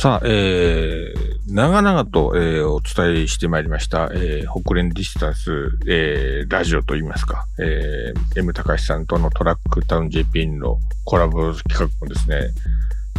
[0.00, 5.50] さあ、えー、長々と、えー、お伝えしてまいりました、えー、北連ディスタンス、
[5.88, 12.36] えー、ラジオといいますか、えー、M 高橋さんとのトラックタウン JP のコラボ企画もですね、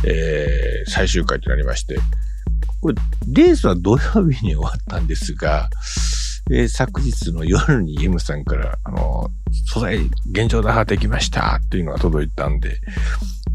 [0.07, 1.99] えー、最終回となりまして、
[2.79, 2.95] これ、
[3.27, 5.69] レースは土曜日に終わったんですが、
[6.49, 9.29] えー、昨日の夜に M さんから、あの、
[9.67, 9.97] 素材、
[10.31, 12.79] 現状打破できましたっていうのが届いたんで、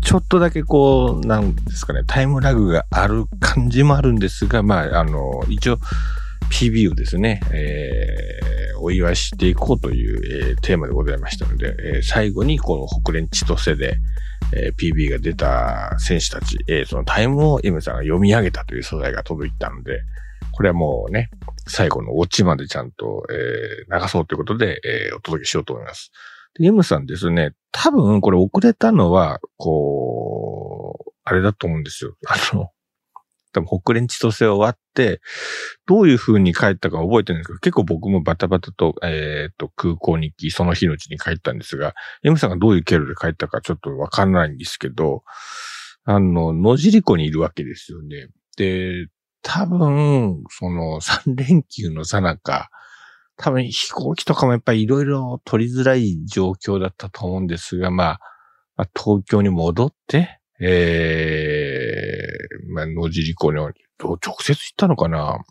[0.05, 5.79] ちょっとだけこう、なんですかね、タイムラグがある感じもあるんですが、まあ、あの、一応、
[6.51, 13.97] PB をですね、えー、お祝いしていこうという、えー、テーマでございましたので、えー、最後にこの北連千歳で、
[14.53, 20.03] えー、PB が出た選手たち、えー、そのタイムを M さんが読み上げたという素材が届いたので、
[20.53, 21.31] これはもうね、
[21.67, 26.13] 最後のオチまでちゃんと、えー、流そうということで、えー、お届けしようと思います。
[26.59, 32.17] で、M さんですね、多分これ遅れたのは、こう、あれだと思うんですよ。
[32.27, 32.71] あの、
[33.53, 35.21] 多分北連千歳終わって、
[35.87, 45.23] どういう風に帰ったか覚えてるんですけど、結構僕もバタバタと、えっ、ー、と、空港に行き、その日のうちに帰ったんですが、M さんがどういう経路で帰ったかちょっとわかんないんですけど、
[46.05, 48.29] あの、野尻湖にいるわけですよね。
[48.57, 49.07] で、
[49.43, 52.71] 多分、その3連休のさなか、
[53.37, 58.21] 多分飛行機とかもやっぱりいろいろ取りづらい状況だったと思うんですが、まあ、
[58.77, 65.45] まあ、東京に戻って、ええー、まあ、野尻湖に、直接行ったのかな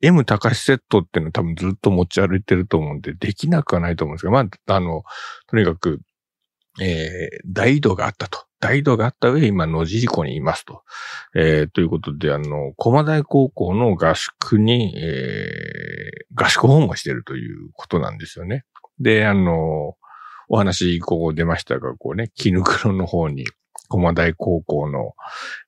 [0.00, 5.02] ?M 高しセットっていうのは多分ずっと持ち歩いてると思うんで、できなくはないと思うんですが、まあ、あの、
[5.48, 6.00] とにかく、
[6.80, 8.46] えー、大移動があったと。
[8.60, 10.82] 大移動があった上、今、野尻湖にいますと。
[11.34, 18.64] えー、ということで、あの、駒大高校の合宿に、えー、合宿訪問してるということなんですよね。
[19.00, 19.96] で、あの、
[20.48, 23.44] お話、ここ出ましたが、こうね、絹ぬくろの方に、
[23.88, 25.12] 駒大高校の、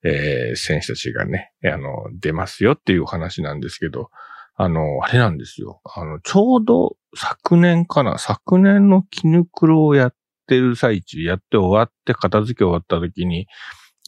[0.02, 4.10] えー、選手たちがね、あの、出ますよっていう話なんですけど、
[4.56, 5.80] あの、あれなんですよ。
[5.84, 10.14] あの、ちょうど昨年かな、昨年の絹ぬくろをやっ
[10.46, 13.46] てる最中、やって終わって片付け終わった時に、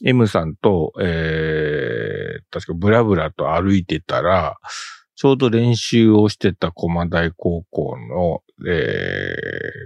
[0.03, 4.57] M さんと、えー、確かブラブラと歩いてたら、
[5.15, 9.35] ちょうど練習をしてた駒大高校の、え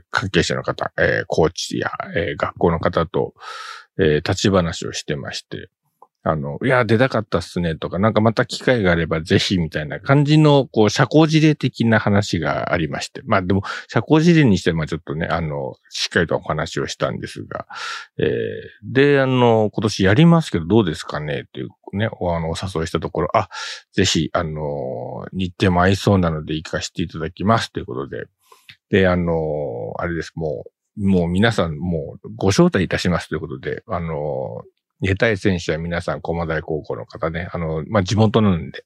[0.01, 3.34] ー、関係者の方、えー、コーチや、えー、学校の方と、
[3.97, 5.69] えー、立ち話をしてまして、
[6.23, 13.21] あの、いや、出たかったっすねとか、なんかまた機会があればぜひみたいな感じの、こう、社交辞令的な話がありまして。
[13.25, 17.65] まあでも、社交辞令にしてまあちょっとね、あの、しっかりとお話をしたんですが、
[18.19, 18.29] えー、
[18.83, 23.49] で、あの、今年やりますけどどうですかねっていうね、お、あの、お誘いしたところ、あ、
[23.93, 28.25] ぜひ、あの、日程も合いそうなので行かせていただきますということで、
[28.89, 34.61] で、あの、あれです、もう、もう皆さん、もうご招待いたしますということで、あの、
[35.01, 38.84] 下手選手は皆さん、駒大高校の方ね、あの、まあ、地元なんで、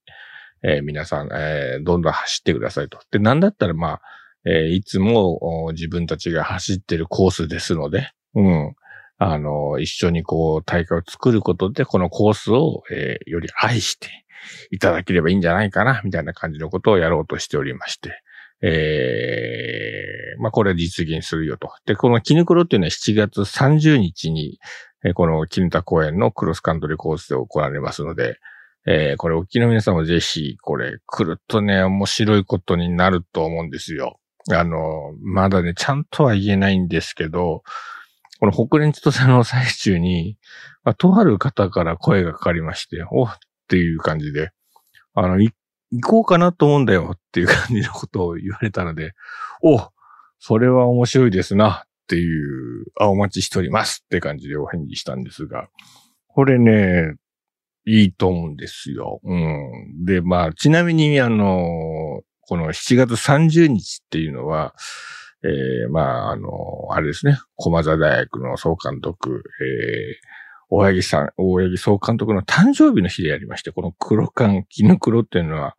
[0.64, 3.00] えー、皆さん、えー、どんどん走ってくださいと。
[3.12, 4.02] で、なんだったら、まあ、
[4.46, 8.76] えー、いつも自分たちが走ってるコースですので、うん。
[9.18, 14.26] あの、一緒にこう、大会を作ることで、このコースを、えー、より愛して
[14.72, 18.22] いただければいいんじゃないかな、みたいな感じのことをやろうとしておりまして、
[18.62, 21.72] えー、まあ、これ実現するよと。
[21.86, 24.60] で、このキヌクロっていうのは7月30日に、
[25.06, 28.40] えこのキヌタ公園のクロスカントリーコースで行われますので、
[28.88, 34.20] えー、これ、沖の皆さんもぜひ、これ、来るとね、面白いことになると思うんですよ。
[34.52, 37.64] あの、まだね、ちゃんとは言えないんですけど、
[38.40, 40.38] この北連千歳の最中に、
[40.84, 43.38] まあ、とある方から声がかかりまして、おっ
[43.68, 44.52] ていう感じで、
[45.16, 45.54] あの、行
[46.04, 49.14] こうかなと思うんだよっていう感じのことを言われたので、
[49.64, 49.90] お
[50.38, 55.68] それは面白いですなっていう、お待ちしておりますって感じでお返事したんですが、
[56.28, 57.16] これね、
[57.86, 59.20] いいと思うんですよ。
[59.24, 60.06] うん。
[60.06, 64.74] で、まあ、ちなみに、あの、この7月30日っていうのは、
[65.44, 66.50] えー、まあ、あの、
[66.92, 70.16] あれですね、駒沢大学の総監督、えー、
[70.70, 75.76] 大八木さん、大八木総監督の誕生日の日でやりまして、この黒缶、絹黒っていうのは、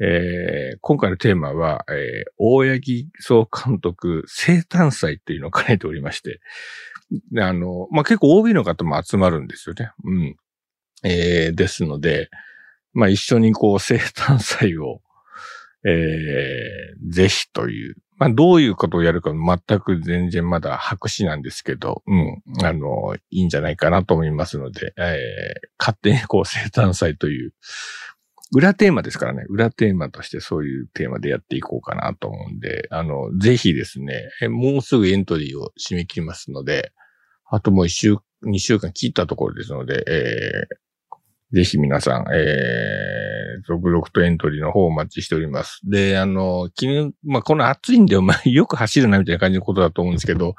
[0.00, 6.40] えー、今回のテーマは、えー、大八木総監督生誕祭っていうのを兼ねておりまして、
[7.40, 9.90] あの、まあ、結構 OB の方も集まるんですよね。
[10.04, 10.36] うん。
[11.04, 12.28] えー、ですので、
[12.92, 15.00] まあ、一緒にこう生誕祭を、
[15.84, 27.52] えー、ぜひという、まあ、どういうことをやるか全く全然まだ白紙なんですけど、うん、あの、いいんじゃないかなと思いますので、えー、勝手にこう生誕祭という、
[28.52, 36.92] 裏テーマですからね、裏テーマとしてそういうテーマでやっていこうかなと思うんで、あの、ぜひですね、もうすぐエントリーを締め切りますので、
[37.50, 45.80] あともう一週、二週間切ったところですので、えー、ぜひ皆さん、えー、続々とエントリーの方をお待ちしております。
[45.84, 50.56] で、あの、昨日、まあ、この暑いんで、まあ、よく走るなみたいな感じのことだと思うんですけど、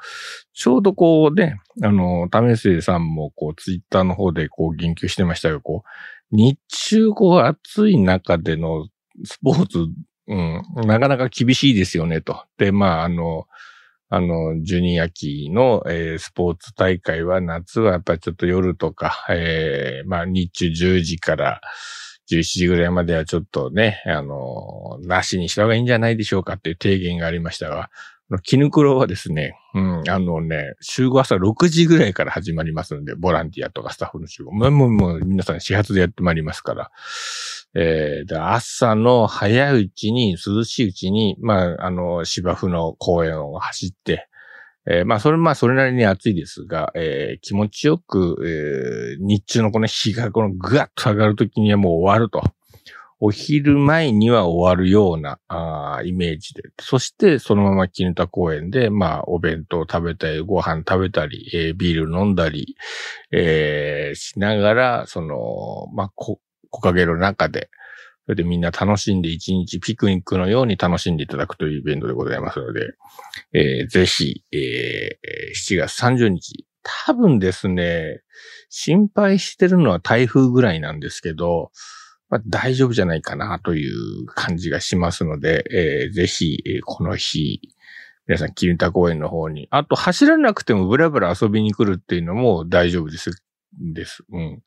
[0.54, 5.88] ちょうどこうね、あの、為末さんもこう、ツイッターの方でこう、言及してましたが、こう、
[6.32, 8.88] 日中こう、暑い中での
[9.24, 9.86] スポーツ、
[10.28, 12.44] うん、なかなか厳しいですよね、と。
[12.58, 13.46] で、まあ、あの、
[14.08, 21.60] あの、ジュニア期の、えー、スポーツ大会は夏はやっぱりちょっと夜とか、えー、まあ日中10時から
[22.30, 27.90] 11時ぐらいまではちょっとね、あの、なしにした方がいいんじゃないでしょうかっていう提言がありましたが、
[28.42, 34.52] キヌクロはですね、うん、あのね、集合朝6時ぐらいから始まりますので、ボランティアとかスタッフの集合。
[34.52, 36.90] もう、もう、もう皆さん始発でやってまいりますから。
[37.74, 44.28] えー、で朝の早いうちに、涼しいうちに、まあ、あの、芝生の公園を走って、
[44.88, 48.36] えー、まあ、それ、まあ、それなりに暑いですが、えー、気持ちよく、
[49.18, 52.42] えー、日中のこの日がこのぐわっと上がるときにはもう終わると。
[53.18, 56.62] お昼前には終わるような、あイメージで。
[56.80, 62.76] そして、そのまま絹田公園で、まあ、お弁当食べたり、ご飯食べたり、えー、ビール飲んだり、
[63.32, 66.40] えー、しながら、その、まあ、こ、
[66.70, 67.70] 木陰の中で、
[68.26, 72.80] それでみんな楽しんで一日ピクニックのように楽しんでいただくというイベントでございますので、
[73.54, 76.66] えー、ぜひ、えー、7月30日、
[77.06, 78.20] 多分ですね、
[78.68, 81.70] 心配してるのは台風ぐらいなんですけど、
[82.28, 87.60] まあ、大丈夫じゃないかなという感じがしますので、えー、ぜひ、えー、この日、
[88.26, 93.30] 皆さん、キリンタ公園の方に、あと走らなくてもブラブラ遊びに来るっていうのも大丈夫です。
[93.78, 94.24] です。
[94.32, 94.62] うん。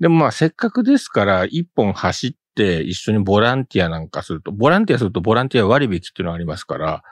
[0.00, 7.02] でもまあ、せっかくですから、一本走って一緒にボランティアなんかすると、ボランティアするとボランティア割引っていうのがありますから、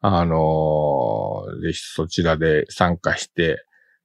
[0.00, 3.64] あのー、ぜひそちらで参加して、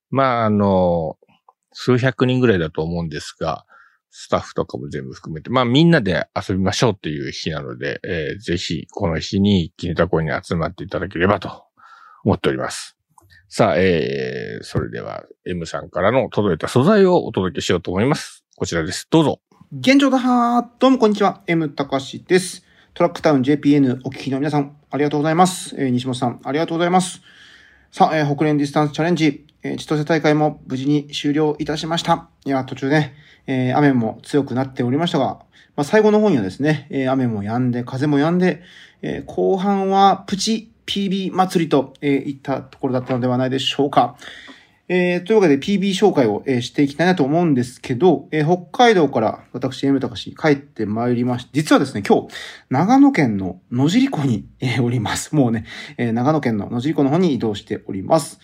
[0.10, 1.34] まあ、あのー、
[1.74, 3.66] 数百人ぐらいだと思うんですが、
[4.12, 11.64] スタッフとかも全部含めて、まあみんなで遊びましょうっていう日なので、えー、ぜひこの日にキネタコイに集まっていただければと
[12.26, 12.98] 思っております。
[13.48, 18.46] さあ、えー、それでは M さんからの届いた素材をお届けしようと思います。
[18.56, 19.08] こちらです。
[19.10, 19.40] どうぞ。
[19.72, 20.68] 現状だはー。
[20.80, 21.42] どうもこんにちは。
[21.48, 22.66] M たかしです。
[22.94, 25.76] トラックタウン JPN お聞きの皆さん、ありがとうございます。
[25.82, 27.22] えー、西本さん、ありがとうございます。
[27.92, 32.30] さあ、えー、北連ディスタンスチャレンジ、えー、千歳大会も無事に終了いたしました。
[32.46, 33.14] いや、途中ね、
[33.48, 35.26] えー、雨も強くなっておりましたが、
[35.76, 38.62] まあ、最後の方にはですね、えー、雨も止んで、風も止んで、
[39.02, 44.16] えー、後半はプチ PB 祭りと、えー、いったところだったのではないでしょうか。
[44.94, 52.34] えー、というわけで PB 紹介を、えー、していきたいなと思うんですけど、えー、北海道から私、エムタカシ帰ってまいりまして、実はですね、今日、
[52.70, 55.34] 長野県の野尻湖に、え、おります。
[55.34, 55.64] もうね、
[55.96, 58.42] え、長野県の野尻湖の方に移動しております。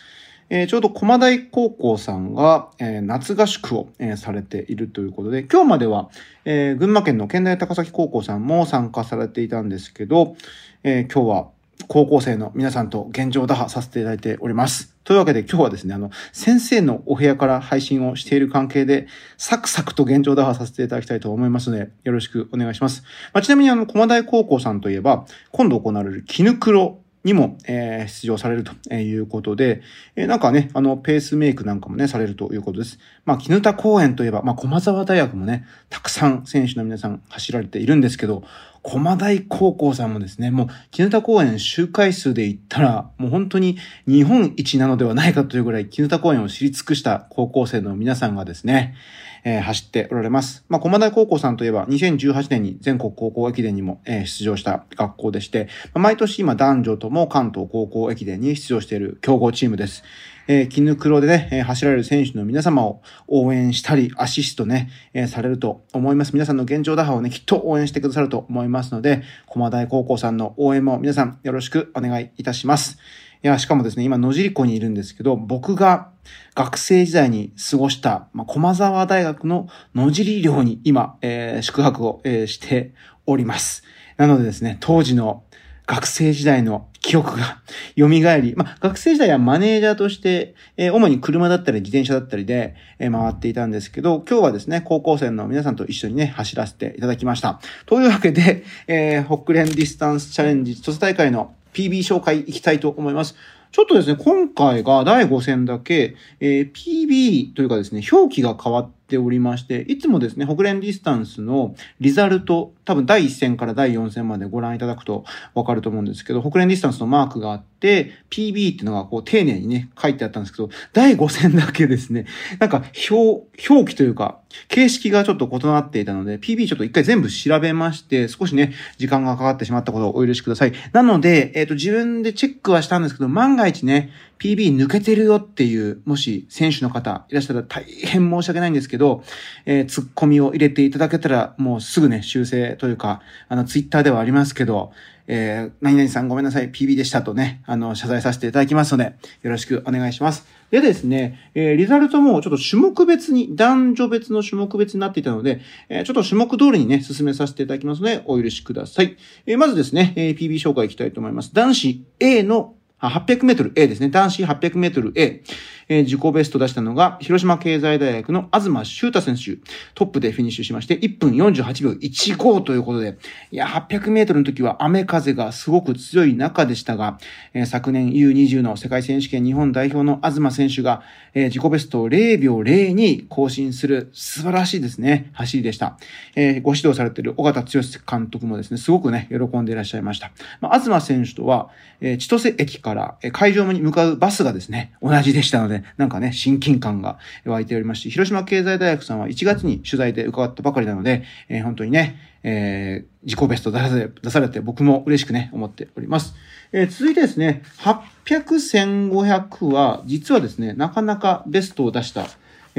[0.50, 6.10] えー、ちょうど駒大高校さんが、えー、夏合宿を、えー、されているということで、今日までは、
[6.46, 10.38] え、群馬県の県大高崎高校さんも参加されていたんですけど、
[10.86, 11.50] え、今日は
[11.88, 14.96] 高校生の皆さんと現状打破させていただいております。
[15.04, 19.08] というわけで今日はですね、あの、先生のお部屋から配信をしている関係で、
[19.38, 23.04] サクサクと現状打破させていただきたいと思いますので、よろしくお願いします。
[23.34, 29.82] まあ、ちなみにあの、駒大高校さんといえば、今度行われるキヌクロにも、えー、出場されるということで、
[30.16, 33.00] えー、なんかね、あの、ペースメイクなんかもね、されるということです。
[33.26, 38.44] まあ、絹田公園といえば、まあ、駒沢大学もね、たくさん選手の皆さん走られているんですけど、
[38.84, 48.96] 駒大高校さんもですね、もう、絹田公園周回数で言ったら、もう本当に日本一なのではないかというぐらい、絹田公園を知り尽くした高校生の皆さんがですね、
[49.44, 50.66] えー、走っておられます。
[50.68, 60.04] まあ、駒大高校さんといえば、2018年に全国高校駅伝にも、えー、出場した学校でして、まあ、毎年今男女とも関東高校駅伝に出場している強豪チームです。
[60.48, 66.34] えー、絹黒でね、え、走られる選手の皆様を応援したり、アシストね、え、されると思います。
[66.34, 72.98] 皆さんの現状打破をね、きっと応援してくださると思いますので、駒大高校さんの応援も皆さんよろしくお願いいたします。
[73.44, 76.10] いや、しかもですね、今野尻湖にいるんですけど、僕が
[76.56, 82.94] 学生時代に過ごした、まあ、駒沢大学の野尻寮に今、えー、宿泊を、えー、して
[83.26, 83.84] おります。
[84.18, 85.44] なのでですね、当時の
[85.88, 87.62] 学生時代の記憶が
[87.98, 97.62] 蘇り、まあ、学生時代はマネージャーとして、えー、主に車だったり自転車だったりで、えー、回っていたんですけど、今日はですね、高校生の皆さんと一緒にね、走らせていただきました。
[97.86, 103.36] というわけで、えー、北連ディスタンスチャレンジ、都市大会の PB 紹介いきたいと思います。
[103.72, 115.24] ちょっとですね、今回が第5戦だけ、えー、PB というかですね、表記が変わっっておりまして、いつもですね、ホクレンディスタンスのリザルト、多分第1戦から第4戦までご覧いただくと
[115.54, 122.26] わかると思うんですけど、ホクレンディスタンスのマークがあって、で PB っていうのがこう丁寧にね、書いてあったんですけど、第5戦だけですね、
[122.60, 130.74] なんか表、表記というか、形式がちょっと異なっていたので、PB ちょっと一回全部調べまして、少しね、時間がかかってしまったことをお許しください。
[130.94, 139.24] なので、えっ、ー、と、自分でチェックはしたんですけど、万が一ね、PB 抜けてるよっていう、もし選手の方いらっしゃったら大変申し訳ないんですけど、
[139.66, 144.92] えー、ツッコミを入れていただけたら、もうすぐね、修正というか、あの、ツイッターではありますけど、
[145.28, 150.46] えー、何々さんごめんなさい、PB でしたとね、あの、謝罪させていただきますので、よろしくお願いします。
[150.72, 159.18] でですね、えー、リザルトもちょっと種目別に、男女別の種目別になっていたので、えー、ちょっと種目通りにね、進めさせていただきますので、お許しください。
[159.46, 161.54] えー、まずですね、えー、PB 紹介いきたいと思います。
[161.54, 164.10] 男子 A の800メートル A ですね。
[164.10, 165.44] 男子800メートル A。
[165.90, 169.58] えー、自己ベスト出したのが、広島経済大学の東修太選手、
[169.96, 173.18] トップでフィニッシュしまして、1分48秒15ということで、
[173.52, 177.20] いや、800メートルの時は雨風がすごく強い中でしたが、
[177.54, 185.98] えー、昨年 U20 の世界選手権日本代表の東選手が、えー、自己ベストを0秒02更新する素晴らしいですね、走りでした。
[186.36, 190.32] え、ご指導されている尾形剛監督もですね、すごくね、喜んでいらっしゃいました。
[190.60, 191.70] まあ、東選手とは、
[192.02, 206.36] え、千歳駅から、え、会場に向かうバスがですね、同じでしたので、なんかね、親近感が湧いておりまして、広島経済大学さんは1月に取材で伺ったばかりなので、えー、本当にね、えー、自己ベスト出され出されて僕も嬉しくね、思っております。
[206.72, 212.28] えー、続いてですね、800、1500は、実はですね、なかなかベストを出した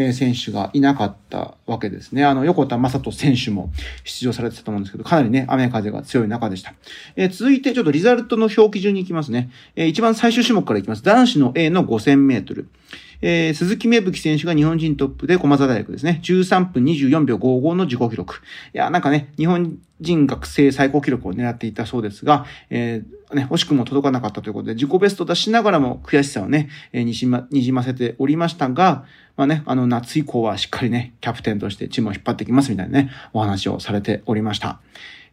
[0.00, 2.24] え選手がいなかったわけですね。
[2.24, 3.70] あの、横田正人選手も
[4.04, 6.74] 出場されてたと思うんですけど、かなりね、雨風が強い中でした。
[7.16, 9.50] えー、続いて、ちょっとリザルトの表記順に行きますね。
[9.74, 11.02] えー、一番最終種目から行きます。
[11.02, 12.68] 男子の A の5000メートル。
[13.20, 16.20] えー、鈴木芽吹選手が日本人トップで駒澤大学ですね。
[16.22, 18.40] 13分24秒55の自己記録。
[18.74, 29.04] いや、なんかね、日本人学生最高記録を狙っていたそうですが、えー、ね、惜しくも届かなかったということで、自己ベスト出しながらも悔しさをね、えー、にじま、にじませておりましたが、
[29.36, 34.80] まあね、あの夏以降はしっかりね、キャプテンとしてチームを引っ張ってきますみたいなね、お話をされておりました。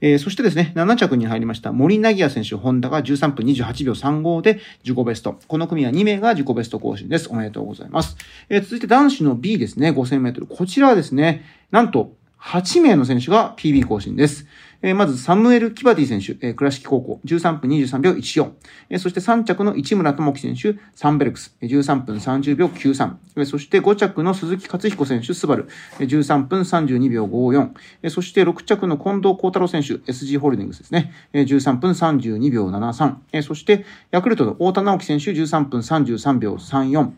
[0.02, 5.40] えー、そしてですね、7着に入りました森凪也選手、ホンダが13分28秒35で自己ベスト。
[5.48, 7.30] この組は2名が自己ベスト更新です。
[7.30, 8.18] おめでとうございます。
[8.50, 10.48] えー、続いて男子の B ですね、5000メートル。
[10.48, 14.46] こちらはですね、なんと8名の選手が PB 更新です。
[14.82, 18.52] えー、まず、サムエル・キバディ選手、えー、倉敷高校、13分23秒14。
[18.90, 23.16] えー、そして3着の市村智樹選手、サンベルクス、13分30秒93。
[23.38, 25.68] えー、そして5着の鈴木克彦選手、スバル、
[26.00, 27.72] えー、13分32秒54。
[28.04, 33.16] えー、そして6着の近藤幸太郎選手、SG ホールディングスですね、えー、13分32秒73。
[33.32, 37.12] えー、そして、ヤクルトの太田直樹選手、13分33秒34。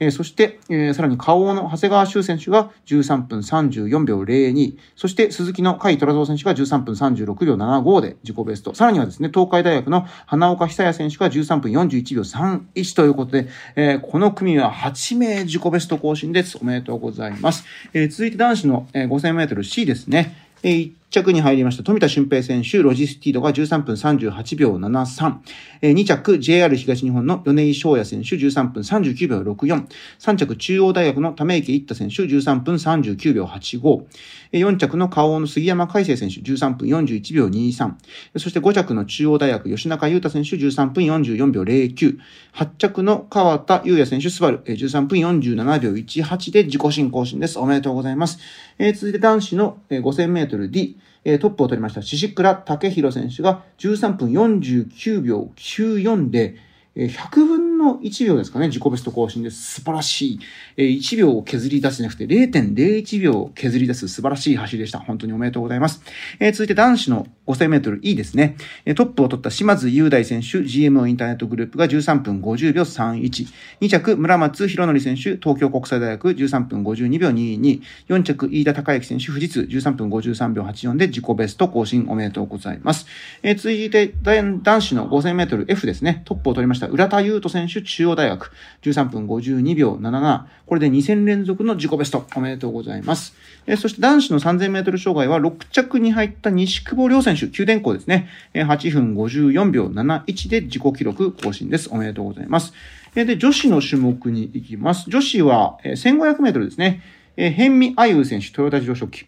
[0.00, 8.74] えー、そして、えー、さらに顔の長谷川修選手が13分34秒02、そして鈴木の甲斐虎蔵選手が13分36秒75で自己ベスト。
[8.74, 16.58] さらにはですね、東海大学の花岡久也選手が13分41秒31ということで、えー、この組は8名自己ベスト更新です。
[16.60, 17.64] おめでとうございます。
[17.92, 20.36] えー、続いて男子の、えー、5000メートル C ですね。
[20.62, 25.36] えー、着に入りました富田俊平選手、ロジスティードが13分38秒73。
[25.82, 29.86] えー、2着、JR 東日本の米井翔也選手、13分39秒64。
[30.18, 34.06] 3着、中央大学の為池一太選手、13分39秒85。
[34.50, 37.94] えー、4着の花王の杉山海生選手、13分41秒23。
[38.36, 42.18] そして5着の中央大学吉中優太選手、13分44秒09。
[42.54, 47.58] 8着の川田優也選手、スバル、えー、13分47秒18で自己新更新です。
[47.58, 48.38] おめでとうございます。
[48.78, 56.56] えー、続いて男子の5000メートル D、え、トップを取りました、宍倉武宏選手が13分49秒94で、
[56.96, 59.74] え100分の1秒ですかね、自己ベスト更新です。
[59.74, 60.40] 素晴らしい。
[60.76, 64.98] え1秒を削り出してなくて0.01秒を削り出す素晴らしい走りでした。
[64.98, 66.02] 本当におめでとうございます。
[66.38, 68.56] え続いて男子の5000メートル E ですね。
[68.84, 73.46] えトップを取った島津雄大選手、GMO インターネットグループが13分50秒31。
[73.80, 77.80] 2着、村松博則選手、東京国際大学13分52秒22。
[78.08, 83.06] 4着、飯田孝之選手、富士通13分53秒84で自己ベスト更新おめでとうございます。
[83.42, 86.22] え続いて、男子の5000メートル F ですね。
[86.26, 86.74] トップを取りま。
[86.74, 88.52] した浦田優斗選手、中央大学、
[88.82, 90.44] 13分52秒77。
[90.66, 92.26] これで2戦連続の自己ベスト。
[92.36, 93.34] おめでとうございます。
[93.66, 98.28] えそして男子の3000メートル障害は6着に入った西久保亮選手、九電工ですね。
[98.54, 101.88] 8分54秒71で自己記録更新です。
[101.90, 102.72] おめでとうございます。
[103.16, 105.08] えで、女子の種目に行きます。
[105.08, 107.02] 女子は1500メートルですね。
[107.36, 109.26] えー、ミアユー選手、トヨタ自動車機。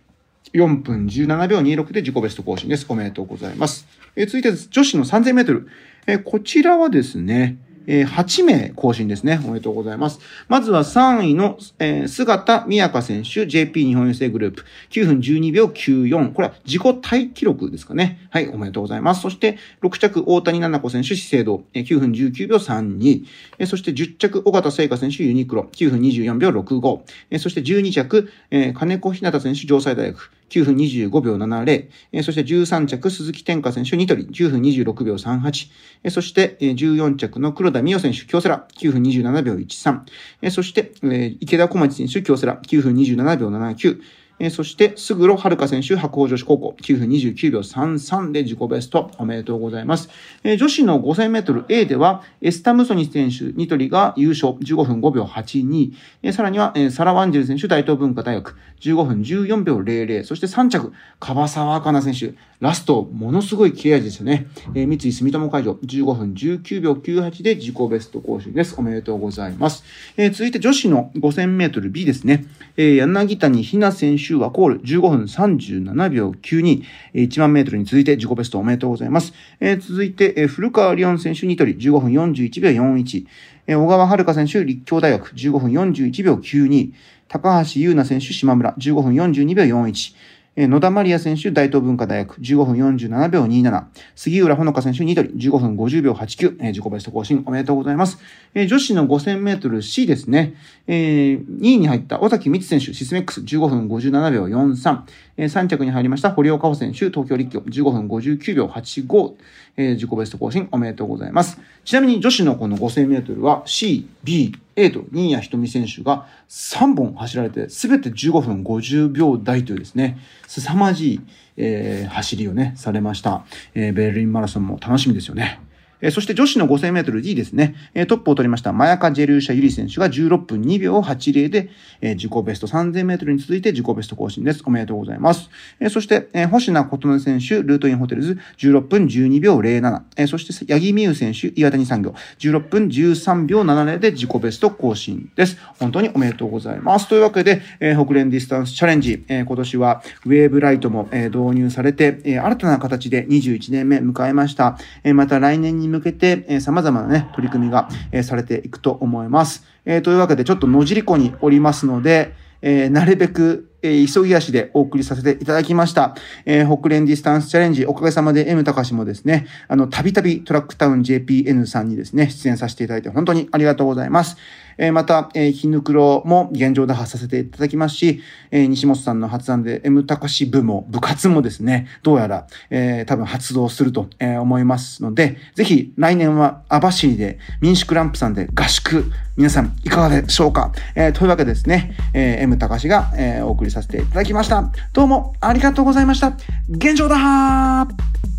[0.53, 2.87] 4分17秒26で自己ベスト更新です。
[2.89, 3.87] おめでとうございます。
[4.15, 5.69] え続いて、女子の3000メートル。
[6.07, 9.41] えこちらはですね、えー、8名更新ですね。
[9.45, 10.21] おめでとうございます。
[10.49, 16.33] まずは3位の、えー、姿宮香選手、JP 日本郵政グループ、9分12秒94。
[16.33, 18.29] これは自己タイ記録ですかね。
[18.31, 19.23] はい、おめでとうございます。
[19.23, 23.25] そして、6着、大谷奈々子選手、資生堂、えー、9分19秒32。
[23.59, 27.01] えー、そして、10着、尾形聖華選手、ユニクロ、9分24秒65。
[27.31, 31.89] えー、そして、12着、えー、金子ひなた選手、城西大学、9分25秒70。
[32.13, 35.71] えー、そして13着、鈴木天下選手、ニトリ、9分26秒38。
[36.05, 40.01] えー、そして、えー、14着の黒田美代選手、京セラ、9分27秒13。
[40.43, 44.01] えー、そして、えー、池田小町選手、京セラ、9分27秒79。
[44.39, 49.11] えー、そして、すぐろはるか選手、白鵬女子高校、9分29秒33で自己ベスト。
[49.19, 50.11] おめでとうございます。
[50.45, 55.93] えー、女子の5000メートル A では、エスタムソニ選手、ニトリが優勝、15分5秒82。
[56.23, 60.25] えー、さらには、えー、サラワンジェル選手、大東文化大学、15分14秒00。
[60.25, 64.47] そして3着、樺沢かな選手、ラスト、ものすごい切れ味ですよね。
[64.75, 68.75] えー、三井住友会場、15分19秒98で自己ベスト更新です。
[68.79, 69.85] おめでとうございます。
[70.17, 72.47] えー、続いて女子の5000メートル B ですね。
[72.79, 76.83] えー、柳谷ひな選手はコール15分37秒92。
[77.15, 79.35] 1万メートルに続いて自己ベストおめでとうございます。
[79.61, 83.27] えー、続いて、えー、古川リオン選手ニトリ15分41秒41。
[83.67, 86.93] え、小川遥選手立教大学15分41秒92。
[87.29, 90.15] 高橋優奈選手島村15分42秒41。
[90.59, 93.85] え野田マリア選手、大東文化大学、15分47秒27。
[94.15, 96.57] 杉浦ほのか選手、ニトリ、15分50秒89。
[96.61, 98.19] え自己ベスト更新、おめでとうございます。
[98.55, 100.55] え女子の5000メートル C ですね。
[100.87, 105.01] え、2位に入った尾崎光選手、シスメックス、15分57秒43。
[105.37, 109.35] え、3着に入りました堀岡穂選手、東京立教、15分59秒85。
[109.77, 111.61] え、自己ベスト更新、おめでとうございます。
[111.85, 121.21] ちなみに女子のこの5000メートルは C、B、A と新谷仁美選手が3本走られて、すべて15分50秒台というですね、凄まじい、
[121.57, 123.45] えー、走りをね、されました。
[123.75, 125.61] えー、ベルリンマラソンも楽しみですよね。
[126.01, 134.63] えそして女子の5000メートル D ですね、えトップを取りましたマヤカ・ジェルーシャ・ユリ選手が16分2秒80で、え自己ベスト3000メートルに続いて自己ベスト更新です。
[134.65, 135.51] おめでとうございます。
[135.81, 140.03] えそして、え星名琴音選手、ルートインホテルズ16分12秒07。
[140.17, 145.57] えそして、八木美優選手、岩谷産業16分13秒70で自己ベスト更新です。
[145.79, 147.09] 本当におめでとうございます。
[147.09, 154.79] というわけで、え北連ディスタンスチャレンジ、え今年はウェーブライトも、え導入されて、え新たな形で21年目迎えました。
[155.05, 159.65] えまた来年にに向けて、えー、様々なね、取り組みが、えー、されていくと思います。
[159.85, 166.17] えー、というわけで、ちょっと野尻湖におりますので、えー、なるべく、えー、急ぎ足でお送りさせていただきました。
[166.45, 174.37] えー、北連ディスタンスチャレンジ、おかげさまで M 高しもですね、あの、たびたびトラックタウン JPN さんにですね、出演させていただいて本当にありがとうございます。
[174.79, 194.71] えー、また、えー、ヒヌクロも現状打破させていただきますし、えー、西本さんの発案で M 高し部も、部活もですね、どうやら、えー、多分発動すると、えー、思いますので、ぜひ来年は網走で民宿ランプさんで合宿、皆さんいかがでしょうか、えー、というわけでですね、えー、M 高しが、えー、お送りさせていただきました。
[194.93, 196.37] どうもありがとうございました。
[196.69, 198.36] 現状だー